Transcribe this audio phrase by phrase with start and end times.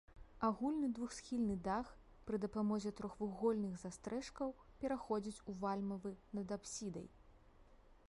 [0.45, 1.91] Агульны двухсхільны дах
[2.31, 7.07] пры дапамозе трохвугольных застрэшкаў пераходзіць у вальмавы над апсідай.